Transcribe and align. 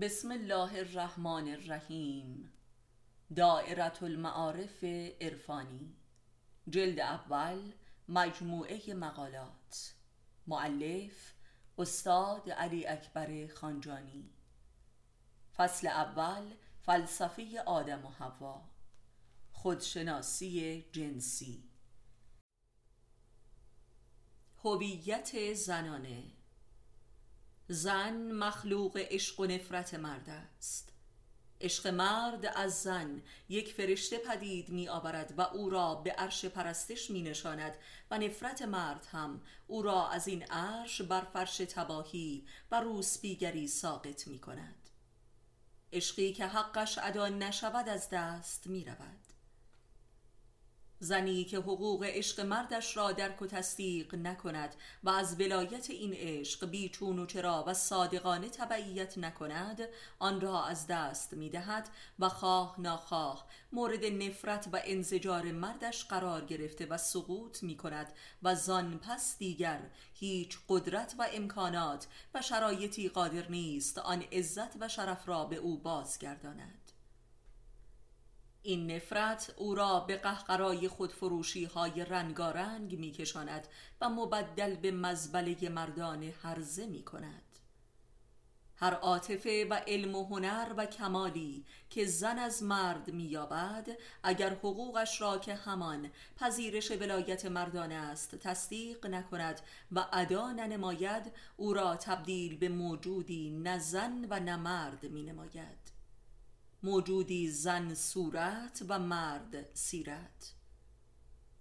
بسم 0.00 0.32
الله 0.32 0.78
الرحمن 0.78 1.48
الرحیم. 1.48 2.52
دائرة 3.36 3.98
المعارف 4.02 4.84
عرفانی. 5.20 5.96
جلد 6.68 7.00
اول 7.00 7.72
مجموعه 8.08 8.94
مقالات. 8.94 9.94
معلف 10.46 11.34
استاد 11.78 12.50
علی 12.50 12.86
اکبر 12.86 13.46
خانجانی. 13.54 14.30
فصل 15.56 15.86
اول 15.86 16.54
فلسفه 16.82 17.62
آدم 17.66 18.04
و 18.04 18.08
حوا. 18.08 18.68
خودشناسی 19.52 20.84
جنسی. 20.92 21.70
هویت 24.64 25.54
زنانه. 25.54 26.41
زن 27.72 28.32
مخلوق 28.32 28.96
عشق 28.96 29.40
و 29.40 29.46
نفرت 29.46 29.94
مرد 29.94 30.28
است. 30.28 30.92
عشق 31.60 31.86
مرد 31.86 32.46
از 32.46 32.82
زن 32.82 33.22
یک 33.48 33.72
فرشته 33.72 34.18
پدید 34.18 34.68
می 34.68 34.88
آورد 34.88 35.34
و 35.38 35.40
او 35.40 35.70
را 35.70 35.94
به 35.94 36.10
عرش 36.12 36.44
پرستش 36.44 37.10
می 37.10 37.22
نشاند 37.22 37.74
و 38.10 38.18
نفرت 38.18 38.62
مرد 38.62 39.06
هم 39.12 39.42
او 39.66 39.82
را 39.82 40.08
از 40.08 40.28
این 40.28 40.42
عرش 40.42 41.02
بر 41.02 41.20
فرش 41.20 41.56
تباهی 41.56 42.46
و 42.70 42.80
روسپیگری 42.80 43.68
ساقط 43.68 44.26
می 44.26 44.38
کند. 44.38 44.88
عشقی 45.92 46.32
که 46.32 46.46
حقش 46.46 46.98
ادا 47.02 47.28
نشود 47.28 47.88
از 47.88 48.10
دست 48.10 48.66
می 48.66 48.84
رود. 48.84 49.32
زنی 51.02 51.44
که 51.44 51.58
حقوق 51.58 52.04
عشق 52.04 52.40
مردش 52.40 52.96
را 52.96 53.12
درک 53.12 53.42
و 53.42 53.46
تصدیق 53.46 54.14
نکند 54.14 54.74
و 55.04 55.10
از 55.10 55.40
ولایت 55.40 55.90
این 55.90 56.12
عشق 56.14 56.70
بیچون 56.70 57.18
و 57.18 57.26
چرا 57.26 57.64
و 57.66 57.74
صادقانه 57.74 58.48
تبعیت 58.48 59.18
نکند 59.18 59.88
آن 60.18 60.40
را 60.40 60.64
از 60.64 60.86
دست 60.86 61.32
می 61.32 61.50
دهد 61.50 61.88
و 62.18 62.28
خواه 62.28 62.74
ناخواه 62.78 63.46
مورد 63.72 64.04
نفرت 64.04 64.68
و 64.72 64.80
انزجار 64.84 65.52
مردش 65.52 66.04
قرار 66.04 66.44
گرفته 66.44 66.86
و 66.86 66.98
سقوط 66.98 67.62
می 67.62 67.76
کند 67.76 68.12
و 68.42 68.54
زان 68.54 68.98
پس 68.98 69.38
دیگر 69.38 69.80
هیچ 70.14 70.58
قدرت 70.68 71.14
و 71.18 71.26
امکانات 71.32 72.06
و 72.34 72.42
شرایطی 72.42 73.08
قادر 73.08 73.48
نیست 73.48 73.98
آن 73.98 74.22
عزت 74.22 74.76
و 74.80 74.88
شرف 74.88 75.28
را 75.28 75.44
به 75.44 75.56
او 75.56 75.78
بازگرداند. 75.78 76.81
این 78.62 78.90
نفرت 78.90 79.54
او 79.56 79.74
را 79.74 80.00
به 80.00 80.16
قهقرای 80.16 80.88
خودفروشی 80.88 81.64
های 81.64 82.04
رنگارنگ 82.04 82.98
می 82.98 83.10
کشاند 83.10 83.66
و 84.00 84.08
مبدل 84.08 84.76
به 84.76 84.90
مزبله 84.90 85.68
مردان 85.68 86.22
هرزه 86.22 86.86
می 86.86 87.02
کند 87.02 87.52
هر 88.76 88.94
عاطفه 88.94 89.66
و 89.70 89.74
علم 89.74 90.14
و 90.14 90.24
هنر 90.24 90.74
و 90.76 90.86
کمالی 90.86 91.64
که 91.90 92.06
زن 92.06 92.38
از 92.38 92.62
مرد 92.62 93.10
مییابد 93.10 93.88
اگر 94.22 94.50
حقوقش 94.50 95.20
را 95.20 95.38
که 95.38 95.54
همان 95.54 96.10
پذیرش 96.36 96.90
ولایت 96.90 97.44
مردان 97.44 97.92
است 97.92 98.34
تصدیق 98.36 99.06
نکند 99.06 99.60
و 99.92 100.06
ادا 100.12 100.52
ننماید 100.52 101.32
او 101.56 101.72
را 101.72 101.96
تبدیل 101.96 102.58
به 102.58 102.68
موجودی 102.68 103.50
نه 103.50 103.78
زن 103.78 104.26
و 104.30 104.40
نه 104.40 104.56
مرد 104.56 105.04
می 105.04 105.22
نماید 105.22 106.01
موجودی 106.84 107.48
زن 107.48 107.94
صورت 107.94 108.82
و 108.88 108.98
مرد 108.98 109.74
سیرت. 109.74 110.54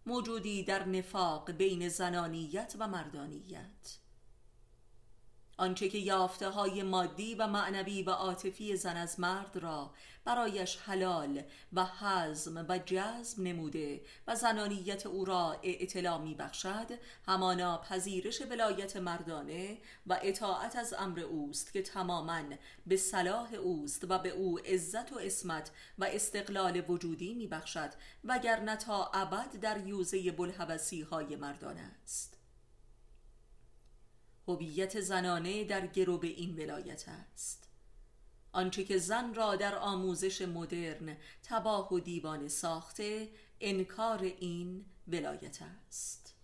موجودی 0.05 0.63
در 0.63 0.85
نفاق 0.85 1.51
بین 1.51 1.89
زنانیت 1.89 2.75
و 2.79 2.87
مردانیت. 2.87 3.97
آنچه 5.61 5.89
که 5.89 5.97
یافته 5.97 6.49
های 6.49 6.83
مادی 6.83 7.35
و 7.35 7.47
معنوی 7.47 8.03
و 8.03 8.09
عاطفی 8.09 8.75
زن 8.75 8.97
از 8.97 9.19
مرد 9.19 9.57
را 9.57 9.91
برایش 10.25 10.77
حلال 10.77 11.43
و 11.73 11.85
حزم 11.85 12.65
و 12.69 12.79
جزم 12.85 13.43
نموده 13.43 14.01
و 14.27 14.35
زنانیت 14.35 15.05
او 15.05 15.25
را 15.25 15.59
اعتلا 15.63 16.17
می 16.17 16.35
بخشد 16.35 16.87
همانا 17.27 17.77
پذیرش 17.77 18.41
ولایت 18.41 18.97
مردانه 18.97 19.77
و 20.07 20.19
اطاعت 20.21 20.75
از 20.75 20.93
امر 20.99 21.19
اوست 21.19 21.73
که 21.73 21.81
تماما 21.81 22.43
به 22.87 22.97
صلاح 22.97 23.53
اوست 23.53 24.05
و 24.09 24.19
به 24.19 24.29
او 24.29 24.59
عزت 24.59 25.13
و 25.13 25.19
اسمت 25.19 25.71
و 25.97 26.05
استقلال 26.05 26.83
وجودی 26.87 27.33
می 27.33 27.47
بخشد 27.47 27.89
وگرنه 28.23 28.75
تا 28.75 29.05
ابد 29.13 29.59
در 29.61 29.87
یوزه 29.87 30.31
بلحوثی 30.31 31.01
های 31.01 31.35
مردانه 31.35 31.91
است. 32.03 32.40
هویت 34.55 35.01
زنانه 35.01 35.63
در 35.63 35.87
گروب 35.87 36.23
این 36.23 36.55
ولایت 36.55 37.05
است. 37.07 37.67
آنچه 38.51 38.83
که 38.83 38.97
زن 38.97 39.33
را 39.33 39.55
در 39.55 39.75
آموزش 39.75 40.41
مدرن 40.41 41.17
تباه 41.43 41.93
و 41.93 41.99
دیوانه 41.99 42.47
ساخته 42.47 43.29
انکار 43.59 44.23
این 44.23 44.85
ولایت 45.07 45.59
است. 45.87 46.35